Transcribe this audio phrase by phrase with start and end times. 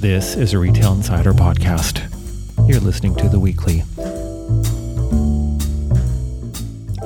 [0.00, 2.00] This is a Retail Insider podcast.
[2.66, 3.82] You're listening to The Weekly.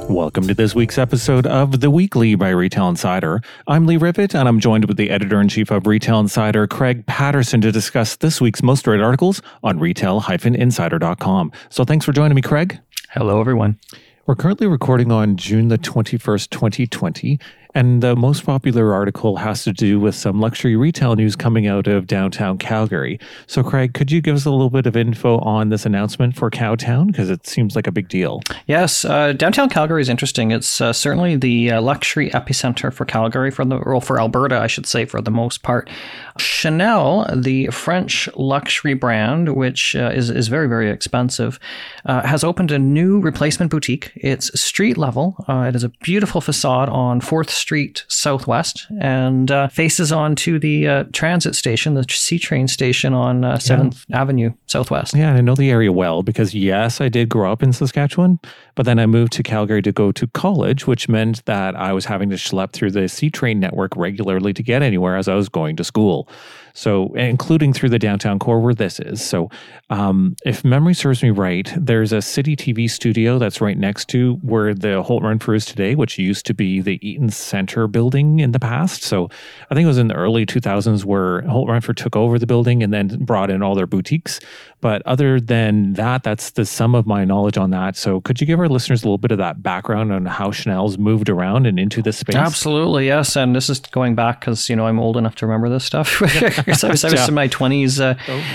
[0.08, 3.40] Welcome to this week's episode of The Weekly by Retail Insider.
[3.66, 7.04] I'm Lee Rivet, and I'm joined with the editor in chief of Retail Insider, Craig
[7.06, 11.50] Patterson, to discuss this week's most read articles on retail-insider.com.
[11.70, 12.78] So thanks for joining me, Craig.
[13.10, 13.80] Hello, everyone.
[14.26, 17.40] We're currently recording on June the 21st, 2020,
[17.74, 21.86] and the most popular article has to do with some luxury retail news coming out
[21.86, 23.18] of downtown Calgary.
[23.46, 26.50] So, Craig, could you give us a little bit of info on this announcement for
[26.50, 27.08] Cowtown?
[27.08, 28.42] Because it seems like a big deal.
[28.66, 30.50] Yes, uh, downtown Calgary is interesting.
[30.50, 34.66] It's uh, certainly the uh, luxury epicenter for Calgary, for the or for Alberta, I
[34.66, 35.90] should say, for the most part.
[36.38, 41.58] Chanel, the French luxury brand, which uh, is is very very expensive,
[42.06, 44.12] uh, has opened a new replacement boutique.
[44.16, 45.36] It's street level.
[45.48, 50.86] Uh, it has a beautiful facade on Fourth Street Southwest and uh, faces onto the
[50.86, 55.16] uh, transit station, the C train station on uh, 7th Avenue Southwest.
[55.16, 58.38] Yeah, I know the area well because, yes, I did grow up in Saskatchewan,
[58.74, 62.06] but then I moved to Calgary to go to college, which meant that I was
[62.06, 65.48] having to schlep through the C train network regularly to get anywhere as I was
[65.48, 66.28] going to school.
[66.76, 69.24] So, including through the downtown core where this is.
[69.24, 69.48] So,
[69.90, 74.34] um, if memory serves me right, there's a city TV studio that's right next to
[74.42, 78.50] where the Holt Renfrew is today, which used to be the Eaton Center building in
[78.50, 79.04] the past.
[79.04, 79.30] So,
[79.70, 82.82] I think it was in the early 2000s where Holt Renfrew took over the building
[82.82, 84.40] and then brought in all their boutiques.
[84.80, 87.96] But other than that, that's the sum of my knowledge on that.
[87.96, 90.98] So, could you give our listeners a little bit of that background on how Chanel's
[90.98, 92.34] moved around and into this space?
[92.34, 93.36] Absolutely, yes.
[93.36, 96.20] And this is going back because you know I'm old enough to remember this stuff.
[96.22, 97.28] I was, I was Yeah.
[97.28, 98.00] in my twenties.
[98.00, 98.14] Uh,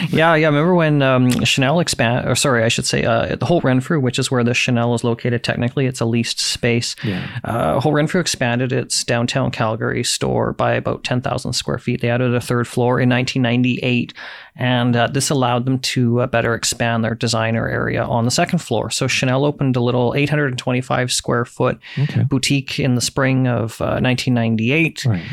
[0.09, 0.47] Yeah, yeah.
[0.47, 2.27] Remember when um, Chanel expand?
[2.27, 5.03] Or sorry, I should say uh, the Holt Renfrew, which is where the Chanel is
[5.03, 5.43] located.
[5.43, 6.95] Technically, it's a leased space.
[7.03, 7.27] Yeah.
[7.43, 12.01] Uh, Holt Renfrew expanded its downtown Calgary store by about ten thousand square feet.
[12.01, 14.13] They added a third floor in 1998,
[14.55, 18.59] and uh, this allowed them to uh, better expand their designer area on the second
[18.59, 18.89] floor.
[18.89, 22.23] So Chanel opened a little 825 square foot Okay.
[22.23, 25.05] boutique in the spring of uh, 1998.
[25.05, 25.23] Right.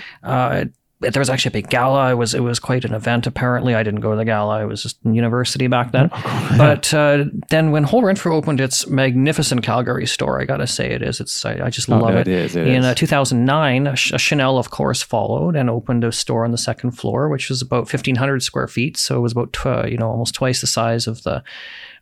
[1.05, 2.11] Uh, there was actually a big gala.
[2.11, 3.27] It was it was quite an event.
[3.27, 4.61] Apparently, I didn't go to the gala.
[4.61, 6.09] I was just in university back then.
[6.59, 11.03] but uh, then when Holt Renfrew opened its magnificent Calgary store, I gotta say it
[11.03, 11.21] is.
[11.21, 12.29] It's I, I just Oh, love no, it.
[12.29, 12.83] it is, it in.
[12.85, 17.29] Uh, 2009, Ch- Chanel of course followed and opened a store on the second floor,
[17.29, 18.97] which was about 1,500 square feet.
[18.97, 21.43] So it was about tw- you know almost twice the size of the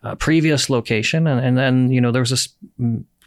[0.04, 1.26] uh, previous location.
[1.26, 2.48] And and then you know there was this.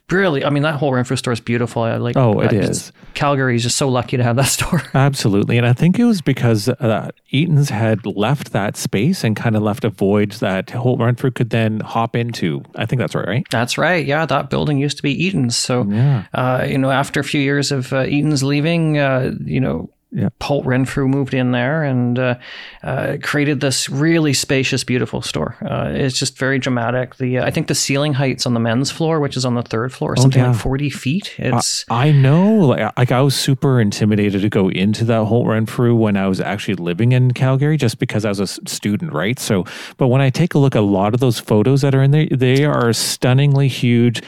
[0.10, 1.82] Really, I mean that Holt Renfrew store is beautiful.
[1.84, 2.16] I like.
[2.16, 2.94] Oh, it I is.
[3.14, 4.82] Calgary is just so lucky to have that store.
[4.94, 5.58] Absolutely.
[5.58, 9.64] And I think it was because uh, Eaton's had left that space and kind of
[9.64, 12.64] left a void that Holt Renfrew could then hop into.
[12.76, 13.46] I think that's right, right?
[13.52, 14.06] That's right.
[14.06, 15.58] Yeah, that building used to be Eaton's.
[15.58, 16.24] So, Yeah.
[16.34, 20.30] uh, you know, after a few years of uh, Eaton's leaving, uh, you know, Yeah.
[20.42, 22.36] Holt Renfrew moved in there and uh,
[22.82, 25.58] uh, created this really spacious, beautiful store.
[25.62, 27.18] Uh, it's just very dramatic.
[27.18, 29.92] The I think the ceiling heights on the men's floor, which is on the third
[29.92, 30.52] floor, is something Oh, yeah.
[30.52, 31.36] like forty feet.
[31.38, 32.54] It's I know.
[32.56, 36.40] Like, like I was super intimidated to go into that Holt Renfrew when I was
[36.40, 39.38] actually living in Calgary, just because I was a student, right?
[39.38, 39.66] So,
[39.98, 42.12] but when I take a look at a lot of those photos that are in
[42.12, 44.22] there, they are stunningly huge,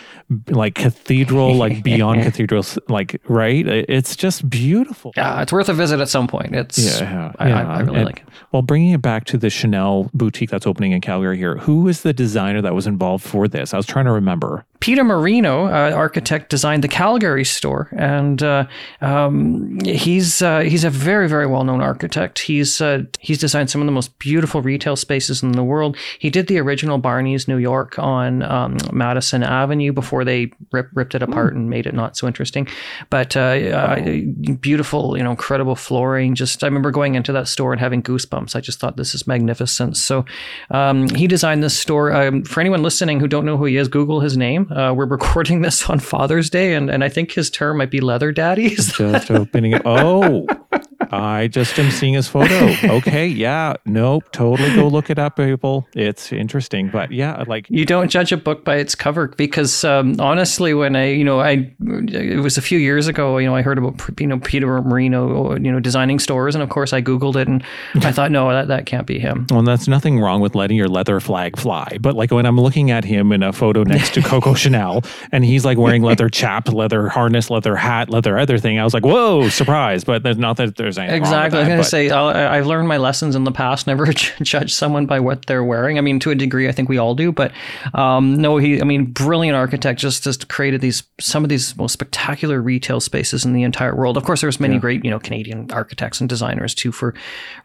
[0.49, 3.65] like cathedral, like beyond cathedrals, like right.
[3.65, 5.13] It's just beautiful.
[5.15, 6.55] yeah, it's worth a visit at some point.
[6.55, 7.57] It's Yeah, I, yeah.
[7.59, 8.25] I, I really And- like it.
[8.51, 12.01] Well, bringing it back to the Chanel boutique that's opening in Calgary here, who is
[12.01, 13.75] the designer that was involved for this?
[13.75, 14.65] I was trying to remember.
[14.79, 18.65] Peter Marino, uh, architect, designed the Calgary store, and uh,
[19.01, 22.39] um, he's uh, he's a very very well known architect.
[22.39, 25.97] He's uh, he's designed some of the most beautiful retail spaces in the world.
[26.17, 31.13] He did the original Barney's New York on um, Madison Avenue before they rip, ripped
[31.13, 32.67] it apart and made it not so interesting.
[33.09, 34.01] But uh, uh,
[34.61, 36.35] beautiful, you know, incredible flooring.
[36.35, 38.55] Just I remember going into that store and having goosebumps.
[38.55, 39.97] I just thought this is magnificent.
[39.97, 40.25] So
[40.71, 42.11] um, he designed this store.
[42.11, 44.71] Um, for anyone listening who don't know who he is, Google his name.
[44.71, 48.01] Uh, we're recording this on Father's Day, and, and I think his term might be
[48.01, 48.93] leather daddies.
[48.97, 49.81] Just opening it.
[49.85, 50.47] Oh,
[51.11, 52.49] I just am seeing his photo.
[52.99, 55.87] Okay, yeah, nope, totally go look it up, people.
[55.95, 60.15] It's interesting, but yeah, like you don't judge a book by its cover because um,
[60.19, 63.61] honestly, when I, you know, I, it was a few years ago, you know, I
[63.61, 66.55] heard about, you know, Peter Marino, you know, designing stores.
[66.55, 67.63] And of course I Googled it and
[68.05, 69.47] I thought, no, that, that can't be him.
[69.49, 71.97] Well, that's nothing wrong with letting your leather flag fly.
[72.01, 75.43] But like when I'm looking at him in a photo next to Coco Chanel and
[75.43, 79.05] he's like wearing leather chaps, leather harness, leather hat, leather other thing, I was like,
[79.05, 80.03] whoa, surprise.
[80.03, 81.59] But there's not that there's anything Exactly.
[81.59, 83.87] I was gonna say I've learned my lessons in the past.
[83.87, 85.97] Never judge someone by what they're wearing.
[85.97, 87.31] I mean, to a degree, I think we all do.
[87.31, 87.51] But
[87.93, 89.99] um, no, he, I mean, brilliant architect.
[89.99, 94.17] Just just created these some of these most spectacular retail spaces in the entire world.
[94.17, 97.13] Of course, there's many great you know Canadian architects and designers too for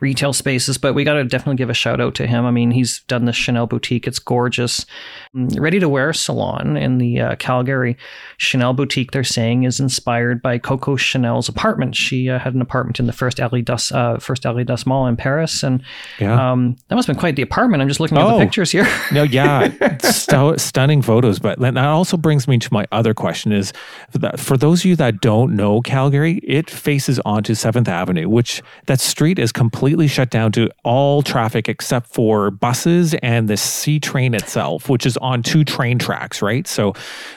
[0.01, 0.79] retail spaces.
[0.79, 2.45] But we got to definitely give a shout out to him.
[2.45, 4.07] I mean, he's done this Chanel boutique.
[4.07, 4.87] It's gorgeous,
[5.35, 7.97] ready to wear salon in the uh, Calgary
[8.39, 9.13] Chanel boutique.
[9.13, 11.97] They're saying is inspired by Coco Chanel's apartment.
[11.97, 15.17] She uh, had an apartment in the first Alley Das uh, first Alley Mall in
[15.17, 15.83] Paris, and
[16.21, 16.53] Yeah.
[16.53, 17.81] um, that must have been quite the apartment.
[17.83, 18.39] I'm just looking at Oh.
[18.39, 18.87] the pictures here.
[19.13, 19.71] No, yeah,
[20.03, 21.39] stu- stunning photos.
[21.39, 23.73] But that also brings me to my other question: is
[24.13, 28.63] that for those of you that don't know Calgary, it faces onto Seventh Avenue, which
[28.87, 33.99] that street is completely shut down to all traffic except for buses and the C
[34.01, 36.43] train itself, which is on two train tracks.
[36.43, 36.93] Right, so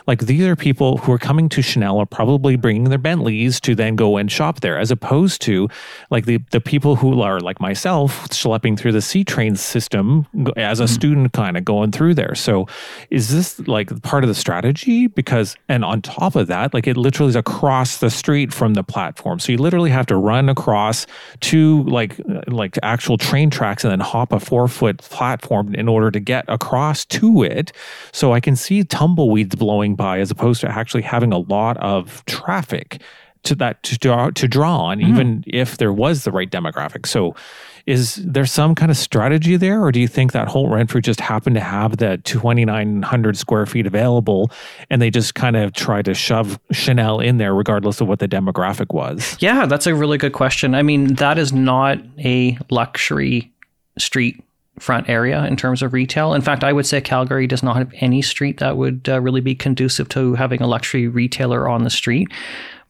[0.07, 3.75] like these are people who are coming to Chanel are probably bringing their Bentleys to
[3.75, 5.69] then go and shop there, as opposed to
[6.09, 10.25] like the the people who are like myself schlepping through the C train system
[10.55, 10.93] as a mm-hmm.
[10.93, 12.35] student, kind of going through there.
[12.35, 12.67] So,
[13.09, 15.07] is this like part of the strategy?
[15.07, 18.83] Because and on top of that, like it literally is across the street from the
[18.83, 21.05] platform, so you literally have to run across
[21.41, 26.11] to like like actual train tracks and then hop a four foot platform in order
[26.11, 27.71] to get across to it.
[28.11, 32.23] So I can see tumbleweeds blowing by as opposed to actually having a lot of
[32.25, 33.01] traffic
[33.47, 37.05] to that to draw to draw on, even if there was the right demographic.
[37.05, 37.35] So,
[37.85, 41.21] is there some kind of strategy there, or do you think that Holt Renfrew just
[41.21, 44.51] happened to have the twenty nine hundred square feet available,
[44.89, 48.27] and they just kind of tried to shove Chanel in there, regardless of what the
[48.27, 49.37] demographic was?
[49.39, 50.75] Yeah, that's a really good question.
[50.75, 53.51] I mean, that is not a luxury
[53.97, 54.43] street
[54.79, 56.33] front area in terms of retail.
[56.33, 59.41] In fact, I would say Calgary does not have any street that would uh, really
[59.41, 62.27] be conducive to having a luxury retailer on the street.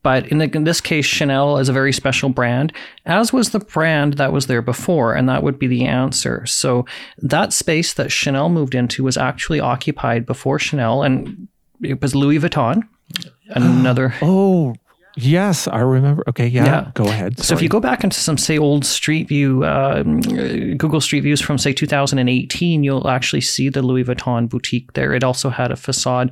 [0.07, 2.71] But in, the, in this case, Chanel is a very special brand,
[3.05, 6.45] as was the brand that was there before, and that would be the answer.
[6.45, 6.85] So
[7.17, 11.49] that space that Chanel moved into was actually occupied before Chanel, and
[11.83, 12.83] it was Louis Vuitton.
[13.49, 14.75] Another Oh,
[15.17, 16.23] yes, I remember.
[16.29, 16.91] Okay, yeah, Yeah.
[16.93, 17.39] go ahead.
[17.39, 21.41] So if you go back into some, say, old Street View, um, Google Street Views
[21.41, 25.13] from, say, 2018, you'll actually see the Louis Vuitton boutique there.
[25.13, 26.31] It also had a facade.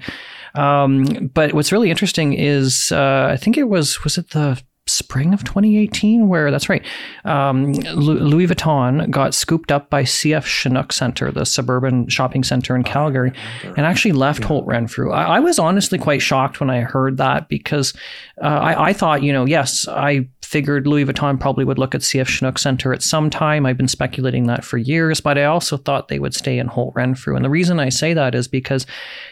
[0.53, 5.33] Um, but what's really interesting is, uh, I think it was, was it the spring
[5.33, 6.85] of 2018 where that's right
[7.23, 12.83] um, louis vuitton got scooped up by cf chinook center the suburban shopping center in
[12.83, 13.31] calgary
[13.63, 15.11] and actually left holt renfrew.
[15.11, 17.93] I, I was honestly quite shocked when i heard that because
[18.43, 22.01] uh, I, I thought you know yes i figured louis vuitton probably would look at
[22.01, 23.65] cf chinook center at some time.
[23.65, 26.93] I've been speculating that for years but i also thought they would stay in holt
[26.95, 27.35] renfrew.
[27.35, 28.85] And the reason i say that is because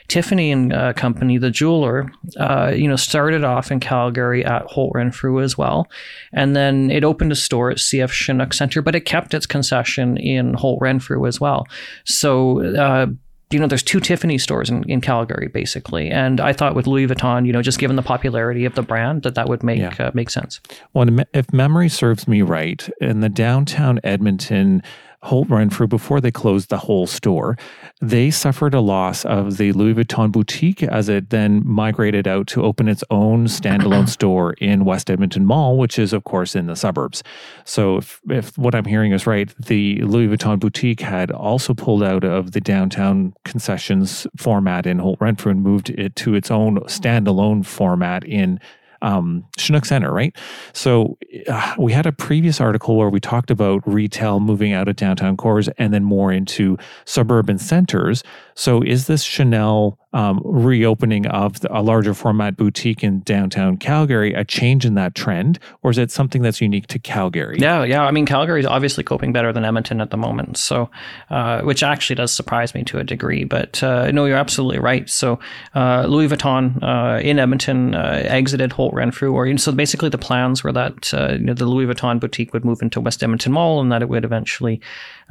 [0.07, 4.91] tiffany and uh, company the jeweler uh, you know started off in calgary at holt
[4.93, 5.87] renfrew as well.
[6.33, 10.17] And then it opened a store at cf chinook center but it kept its concession
[10.17, 11.67] in holt renfrew as well.
[12.05, 13.07] So uh,
[13.53, 17.07] you know, there's two Tiffany stores in, in Calgary, basically, and I thought with Louis
[17.07, 19.93] Vuitton, you know, just given the popularity of the brand, that that would make Yeah.
[19.99, 20.59] uh, make sense.
[20.93, 24.81] Well, if memory serves me right, in the downtown Edmonton
[25.23, 27.57] Holt Renfrew, before they closed the whole store,
[28.01, 32.63] they suffered a loss of the Louis Vuitton boutique as it then migrated out to
[32.63, 36.75] open its own standalone store in West Edmonton Mall, which is, of course, in the
[36.75, 37.23] suburbs.
[37.63, 42.03] So, if, if what I'm hearing is right, the Louis Vuitton boutique had also pulled
[42.03, 46.79] out of the downtown concessions format in Holt Renfrew and moved it to its own
[46.81, 48.59] standalone format in
[49.03, 50.35] um, Chinook Center, right?
[50.71, 51.17] So
[51.47, 55.37] uh, we had a previous article where we talked about retail moving out of downtown
[55.37, 58.23] cores and then more into suburban centers.
[58.55, 64.45] So is this Chanel um, reopening of a larger format boutique in downtown Calgary a
[64.45, 67.57] change in that trend, or is it something that's unique to Calgary?
[67.59, 68.03] Yeah, yeah.
[68.03, 70.89] I mean, Calgary is obviously coping better than Edmonton at the moment, so
[71.29, 73.43] uh, which actually does surprise me to a degree.
[73.43, 75.09] But uh, no, you're absolutely right.
[75.09, 75.39] So
[75.73, 80.63] uh, Louis Vuitton uh, in Edmonton uh, exited Holt Renfrew, or so basically the plans
[80.63, 83.81] were that uh, you know, the Louis Vuitton boutique would move into West Edmonton Mall,
[83.81, 84.79] and that it would eventually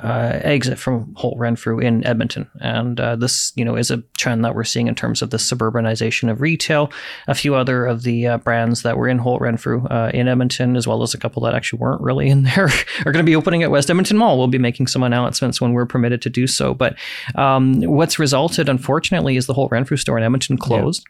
[0.02, 2.48] uh, exit from Holt Renfrew in Edmonton.
[2.60, 5.36] And uh, this, you know, is a trend that we're seeing in terms of the
[5.36, 6.92] suburbanization of retail.
[7.28, 10.76] A few other of the uh, brands that were in Holt Renfrew uh, in Edmonton,
[10.76, 12.70] as well as a couple that actually weren't really in there,
[13.06, 14.38] are going to be opening at West Edmonton Mall.
[14.38, 16.74] We'll be making some announcements when we're permitted to do so.
[16.74, 16.96] But
[17.34, 21.06] um, what's resulted, unfortunately, is the Holt Renfrew store in Edmonton closed.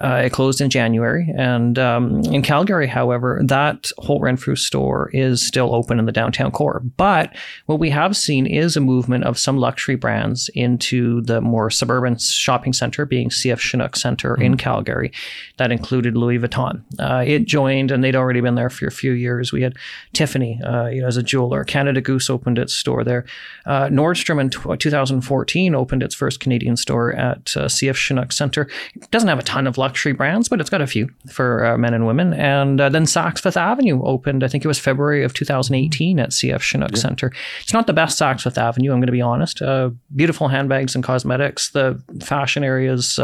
[0.00, 1.32] Uh, it closed in January.
[1.36, 6.50] And um, in Calgary, however, that Holt Renfrew store is still open in the downtown
[6.50, 6.82] core.
[6.96, 7.34] But
[7.66, 12.18] what we have seen is a movement of some luxury brands into the more suburban
[12.18, 14.42] shopping center, being CF Chinook Center mm-hmm.
[14.42, 15.12] in Calgary.
[15.56, 16.82] That included Louis Vuitton.
[16.98, 19.52] Uh, it joined, and they'd already been there for a few years.
[19.52, 19.76] We had
[20.12, 21.64] Tiffany, uh, you know, as a jeweler.
[21.64, 23.24] Canada Goose opened its store there.
[23.64, 28.68] Uh, Nordstrom in t- 2014 opened its first Canadian store at uh, CF Chinook Center.
[28.94, 29.85] It doesn't have a ton of luxury
[30.16, 32.32] brands, but it's got a few for uh, men and women.
[32.34, 36.30] And uh, then Saks Fifth Avenue opened, I think it was February of 2018 at
[36.30, 36.98] CF Chinook yeah.
[36.98, 37.32] Center.
[37.60, 39.62] It's not the best Saks Fifth Avenue, I'm going to be honest.
[39.62, 41.70] Uh, beautiful handbags and cosmetics.
[41.70, 43.18] The fashion areas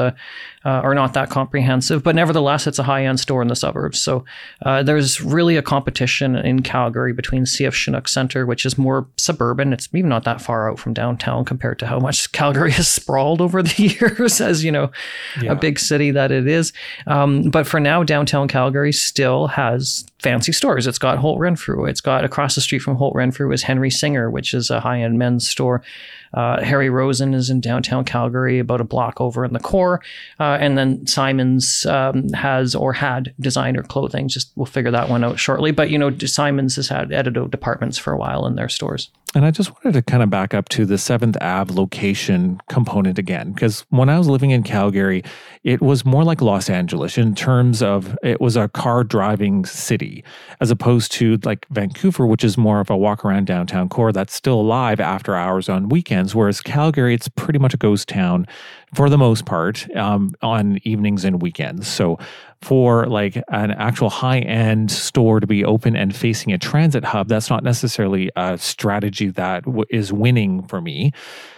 [0.65, 4.01] uh, are not that comprehensive, but nevertheless, it's a high end store in the suburbs.
[4.01, 4.25] So
[4.63, 9.73] uh, there's really a competition in Calgary between CF Chinook Center, which is more suburban.
[9.73, 13.41] It's even not that far out from downtown compared to how much Calgary has sprawled
[13.41, 14.91] over the years as, you know,
[15.41, 15.53] yeah.
[15.53, 16.73] a big city that it is.
[17.07, 20.87] Um, but for now, downtown Calgary still has fancy stores.
[20.87, 21.85] It's got Holt Renfrew.
[21.85, 25.01] It's got across the street from Holt Renfrew is Henry Singer, which is a high
[25.01, 25.83] end men's store.
[26.33, 30.01] Uh, Harry Rosen is in downtown Calgary, about a block over in the core.
[30.41, 34.29] Uh, and then Simons um, has or had designer clothing.
[34.29, 35.73] Just we'll figure that one out shortly.
[35.73, 39.11] But, you know, Simons has had editorial departments for a while in their stores.
[39.35, 43.19] And I just wanted to kind of back up to the 7th Ave location component
[43.19, 45.25] again, because when I was living in Calgary,
[45.65, 50.23] it was more like Los Angeles in terms of it was a car driving city,
[50.61, 54.35] as opposed to like Vancouver, which is more of a walk around downtown core that's
[54.35, 56.35] still alive after hours on weekends.
[56.35, 58.47] Whereas Calgary, it's pretty much a ghost town
[58.95, 61.89] for the most part um, on evenings and weekends.
[61.89, 62.19] So
[62.61, 67.29] for like an actual high end store to be open and facing a transit hub,
[67.29, 71.13] that's not necessarily a strategy that w- is winning for me.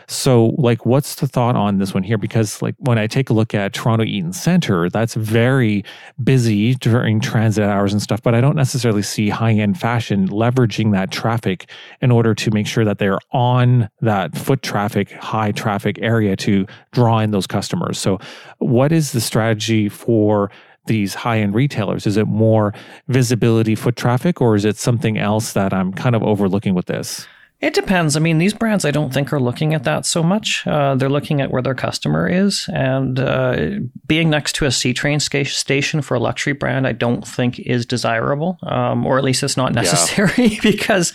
[0.06, 2.18] So, like, what's the thought on this one here?
[2.18, 5.84] Because, like, when I take a look at Toronto Eaton Center, that's very
[6.22, 10.92] busy during transit hours and stuff, but I don't necessarily see high end fashion leveraging
[10.92, 11.70] that traffic
[12.00, 16.66] in order to make sure that they're on that foot traffic, high traffic area to
[16.92, 17.98] draw in those customers.
[17.98, 18.18] So,
[18.58, 20.50] what is the strategy for?
[20.86, 22.06] these high end retailers?
[22.06, 22.74] Is it more
[23.08, 27.26] visibility, foot traffic, or is it something else that I'm kind of overlooking with this?
[27.60, 28.14] It depends.
[28.14, 30.66] I mean, these brands I don't think are looking at that so much.
[30.66, 33.70] Uh, they're looking at where their customer is, and uh,
[34.06, 37.86] being next to a C train station for a luxury brand, I don't think is
[37.86, 40.60] desirable, um, or at least it's not necessary yeah.
[40.62, 41.14] because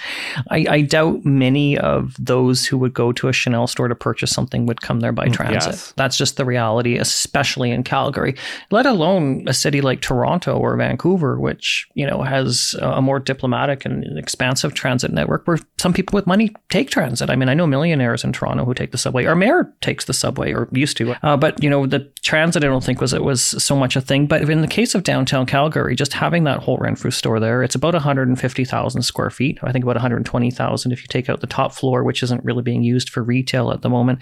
[0.50, 4.32] I, I, doubt many of those who would go to a Chanel store to purchase
[4.32, 5.74] something would come there by mm, transit.
[5.74, 5.94] Yes.
[5.98, 8.36] That's just the reality, especially in Calgary,
[8.72, 13.86] let alone a city like Toronto or Vancouver, which you know has a more diplomatic
[13.86, 17.30] and expansive transit network where some people with money take transit.
[17.30, 19.26] I mean, I know millionaires in Toronto who take the subway.
[19.26, 21.16] Our mayor takes the subway or used to.
[21.22, 24.02] Uh, but, you know, the transit, I don't think was it was so much a
[24.02, 24.28] thing.
[24.28, 27.76] But in the case of downtown Calgary, just having that Holt Renfrew store there, it's
[27.76, 29.60] about 150,000 square feet.
[29.64, 32.84] I think about 120,000 if you take out the top floor, which isn't really being
[32.84, 34.20] used for retail at the moment.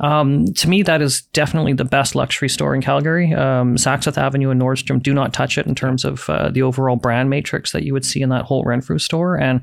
[0.00, 3.32] Um, to me, that is definitely the best luxury store in Calgary.
[3.32, 7.30] Um, Avenue and Nordstrom do not touch it in terms of uh, the overall brand
[7.30, 9.38] matrix that you would see in that Holt Renfrew store.
[9.38, 9.60] And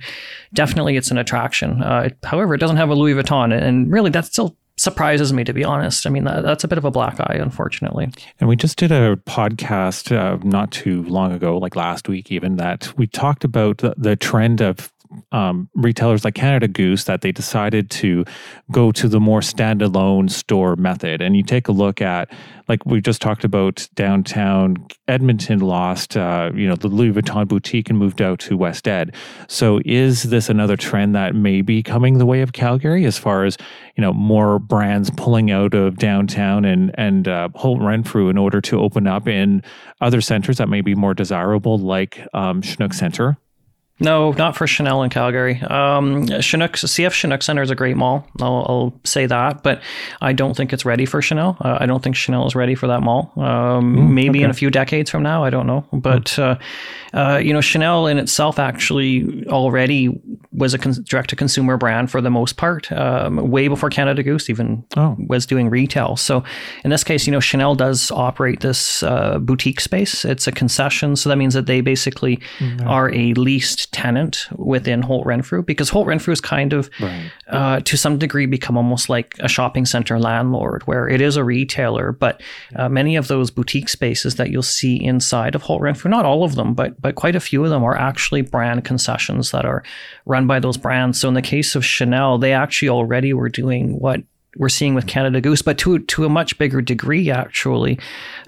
[0.54, 1.79] definitely it's an attraction.
[1.84, 3.58] Uh, however, it doesn't have a Louis Vuitton.
[3.58, 6.08] And really, that still surprises me, to be honest.
[6.08, 8.10] I mean, that, that's a bit of a black eye, unfortunately.
[8.40, 12.56] And we just did a podcast uh, not too long ago, like last week, even,
[12.58, 14.92] that we talked about the, the trend of
[15.32, 18.26] um, retailers like Canada Goose that they decided to
[18.72, 21.22] go to the more standalone store method.
[21.22, 22.32] And you take a look at,
[22.68, 27.90] like we just talked about, downtown Edmonton lost, uh, you know, the Louis Vuitton boutique
[27.90, 29.16] and moved out to West Ed.
[29.48, 33.46] So is this another trend that may be coming the way of Calgary as far
[33.46, 33.58] as
[33.96, 38.62] you know more brands pulling out of downtown and and uh, Holt Renfrew in order
[38.62, 39.64] to open up in
[40.02, 43.38] other centers that may be more desirable, like um, Chinook Center?
[44.00, 45.62] No, not for Chanel in Calgary.
[45.62, 48.26] Um, Chinook, CF Chinook Center is a great mall.
[48.42, 49.82] I'll, I'll, say that, but
[50.22, 51.58] I don't think it's ready for Chanel.
[51.62, 53.32] Uh, I don't think Chanel is ready for that mall.
[53.38, 54.44] Um, mm, maybe okay.
[54.46, 55.86] in a few decades from now, I don't know.
[55.92, 56.44] But mm.
[56.44, 56.60] uh,
[57.14, 60.10] uh, you know, Chanel in itself actually already
[60.52, 64.22] was a con- direct to consumer brand for the most part, um, way before Canada
[64.22, 65.16] Goose even oh.
[65.28, 66.16] was doing retail.
[66.16, 66.44] So
[66.84, 70.26] in this case, you know, Chanel does operate this uh, boutique space.
[70.26, 72.88] It's a concession, so that means that they basically mm-hmm.
[72.88, 77.32] are a leased tenant within Holt Renfrew because Holt Renfrew is kind of, right.
[77.48, 81.44] uh, to some degree, become almost like a shopping center landlord where it is a
[81.44, 82.12] retailer.
[82.12, 82.42] But
[82.76, 86.44] uh, many of those boutique spaces that you'll see inside of Holt Renfrew, not all
[86.44, 89.84] of them, but but quite a few of them are actually brand concessions that are
[90.26, 91.20] run by those brands.
[91.20, 94.22] So in the case of Chanel, they actually already were doing what
[94.58, 98.00] we're seeing with Canada Goose, but to to a much bigger degree, actually.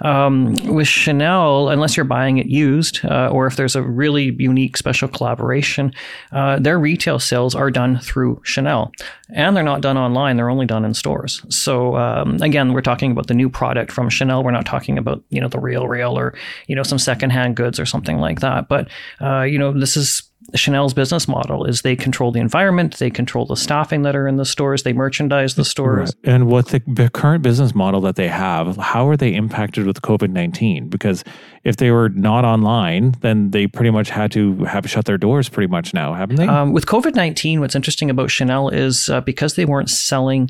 [0.01, 4.77] Um, with Chanel, unless you're buying it used, uh, or if there's a really unique
[4.77, 5.93] special collaboration,
[6.31, 8.91] uh, their retail sales are done through Chanel,
[9.29, 11.45] and they're not done online; they're only done in stores.
[11.49, 14.43] So um, again, we're talking about the new product from Chanel.
[14.43, 16.33] We're not talking about you know the real real or
[16.67, 18.67] you know some secondhand goods or something like that.
[18.67, 18.87] But
[19.21, 23.45] uh, you know this is Chanel's business model is they control the environment, they control
[23.45, 26.13] the staffing that are in the stores, they merchandise the stores.
[26.23, 26.33] Right.
[26.33, 30.31] And with the current business model that they have, how are they impacted with COVID
[30.31, 30.89] 19?
[30.89, 31.23] Because
[31.63, 35.47] if they were not online, then they pretty much had to have shut their doors
[35.47, 36.47] pretty much now, haven't they?
[36.47, 40.49] Um, with COVID 19, what's interesting about Chanel is uh, because they weren't selling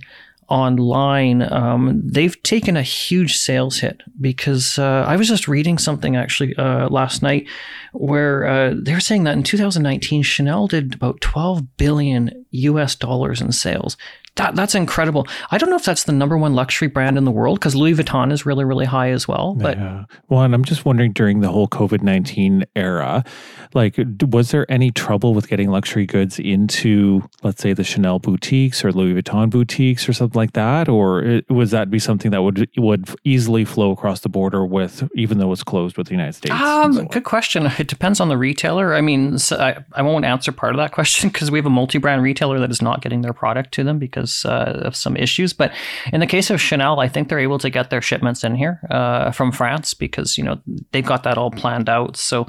[0.51, 6.17] online, um, they've taken a huge sales hit because uh, I was just reading something
[6.17, 7.48] actually uh, last night
[7.93, 13.53] where uh, they're saying that in 2019, Chanel did about 12 billion US dollars in
[13.53, 13.96] sales.
[14.36, 15.28] That, that's incredible.
[15.52, 17.94] I don't know if that's the number one luxury brand in the world because Louis
[17.94, 19.56] Vuitton is really, really high as well.
[19.56, 20.06] But yeah.
[20.30, 23.26] well, and I'm just wondering during the whole COVID 19 era,
[23.74, 28.86] like, was there any trouble with getting luxury goods into, let's say, the Chanel boutiques
[28.86, 30.88] or Louis Vuitton boutiques or something like that?
[30.88, 35.40] Or was that be something that would would easily flow across the border with, even
[35.40, 36.56] though it's closed with the United States?
[36.56, 37.66] Um, so good question.
[37.78, 38.94] It depends on the retailer.
[38.94, 41.70] I mean, so I, I won't answer part of that question because we have a
[41.70, 44.96] multi brand retailer that is not getting their product to them because because uh, of
[44.96, 45.54] some issues.
[45.54, 45.72] But
[46.13, 48.80] in the case of Chanel, I think they're able to get their shipments in here
[48.90, 50.60] uh, from France because you know
[50.92, 52.18] they've got that all planned out.
[52.18, 52.44] So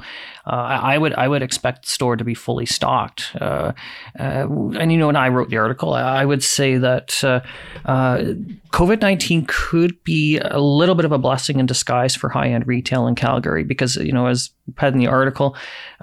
[0.45, 3.35] uh, I would I would expect the store to be fully stocked.
[3.39, 3.73] Uh,
[4.19, 4.47] uh,
[4.79, 8.33] and you know, when I wrote the article, I would say that uh,
[8.73, 12.65] COVID nineteen could be a little bit of a blessing in disguise for high end
[12.65, 15.55] retail in Calgary because you know as had in the article.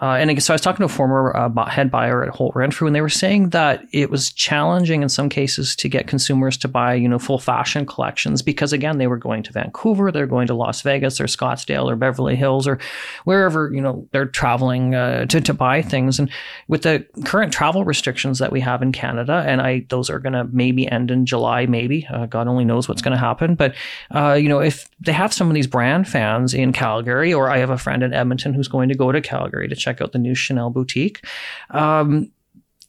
[0.03, 2.87] Uh, and so I was talking to a former uh, head buyer at Holt Renfrew,
[2.87, 6.69] and they were saying that it was challenging in some cases to get consumers to
[6.69, 10.47] buy, you know, full fashion collections because again, they were going to Vancouver, they're going
[10.47, 12.79] to Las Vegas or Scottsdale or Beverly Hills or
[13.25, 16.19] wherever you know they're traveling uh, to to buy things.
[16.19, 16.31] And
[16.69, 20.35] with the current travel restrictions that we have in Canada, and I those are going
[20.35, 23.55] to maybe end in July, maybe uh, God only knows what's going to happen.
[23.55, 23.75] But
[24.11, 27.59] uh, you know, if they have some of these brand fans in Calgary, or I
[27.59, 30.19] have a friend in Edmonton who's going to go to Calgary to check out the
[30.19, 31.25] new Chanel boutique.
[31.71, 32.31] Um,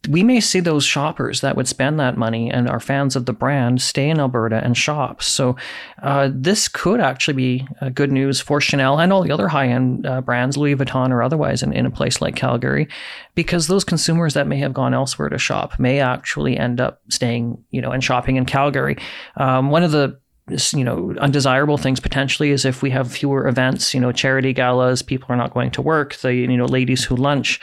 [0.09, 3.33] we may see those shoppers that would spend that money and are fans of the
[3.33, 5.21] brand stay in Alberta and shop.
[5.21, 5.55] So,
[6.01, 9.67] uh, this could actually be uh, good news for Chanel and all the other high
[9.67, 12.87] end uh, brands, Louis Vuitton or otherwise, in, in a place like Calgary,
[13.35, 17.63] because those consumers that may have gone elsewhere to shop may actually end up staying,
[17.69, 18.97] you know, and shopping in Calgary.
[19.37, 20.20] Um, one of the
[20.73, 25.01] you know undesirable things potentially is if we have fewer events you know charity galas
[25.01, 27.59] people are not going to work the you know ladies who lunch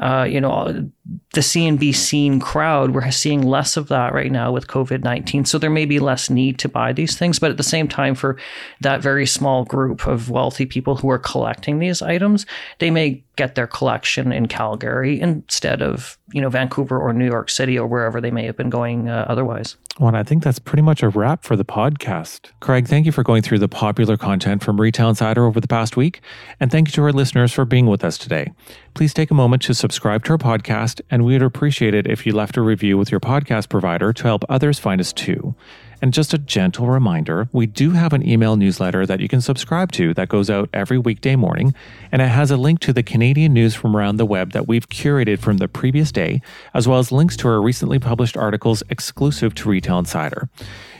[0.00, 0.88] uh, you know
[1.32, 5.84] the seen crowd we're seeing less of that right now with covid-19 so there may
[5.84, 8.36] be less need to buy these things but at the same time for
[8.80, 12.46] that very small group of wealthy people who are collecting these items
[12.78, 17.50] they may get their collection in calgary instead of you know vancouver or new york
[17.50, 20.82] city or wherever they may have been going uh, otherwise well, I think that's pretty
[20.82, 22.50] much a wrap for the podcast.
[22.60, 25.96] Craig, thank you for going through the popular content from Retail Insider over the past
[25.96, 26.20] week.
[26.60, 28.52] And thank you to our listeners for being with us today.
[28.94, 32.26] Please take a moment to subscribe to our podcast, and we would appreciate it if
[32.26, 35.54] you left a review with your podcast provider to help others find us too.
[36.00, 39.90] And just a gentle reminder we do have an email newsletter that you can subscribe
[39.92, 41.74] to that goes out every weekday morning,
[42.12, 44.88] and it has a link to the Canadian news from around the web that we've
[44.88, 46.40] curated from the previous day,
[46.72, 50.48] as well as links to our recently published articles exclusive to Retail Insider.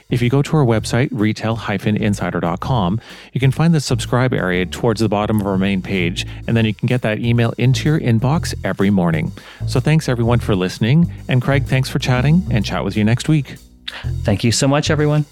[0.09, 2.99] If you go to our website, retail-insider.com,
[3.31, 6.65] you can find the subscribe area towards the bottom of our main page, and then
[6.65, 9.31] you can get that email into your inbox every morning.
[9.67, 13.29] So thanks everyone for listening, and Craig, thanks for chatting, and chat with you next
[13.29, 13.57] week.
[14.23, 15.25] Thank you so much, everyone.